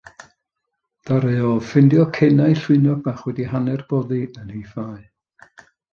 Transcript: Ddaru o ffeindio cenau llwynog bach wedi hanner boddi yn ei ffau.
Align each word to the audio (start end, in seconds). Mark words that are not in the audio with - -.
Ddaru 1.01 1.33
o 1.49 1.51
ffeindio 1.65 2.05
cenau 2.17 2.57
llwynog 2.61 3.03
bach 3.09 3.21
wedi 3.29 3.45
hanner 3.53 3.85
boddi 3.93 4.23
yn 4.41 4.55
ei 4.57 4.65
ffau. 4.73 4.99